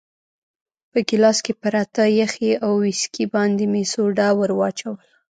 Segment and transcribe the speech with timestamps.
[0.91, 4.97] په ګیلاس کې پراته یخي او ویسکي باندې مې سوډا ورو وراچول.